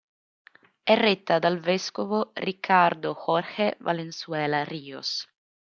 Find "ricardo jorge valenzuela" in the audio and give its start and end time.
2.33-4.63